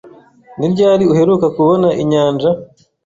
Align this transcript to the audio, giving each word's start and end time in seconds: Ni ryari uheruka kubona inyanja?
Ni 0.57 0.67
ryari 0.73 1.03
uheruka 1.13 1.45
kubona 1.55 1.87
inyanja? 2.01 2.49